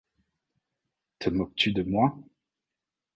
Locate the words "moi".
1.83-2.17